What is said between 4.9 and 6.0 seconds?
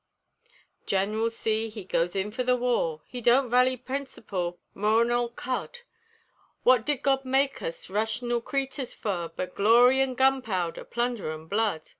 an old cud;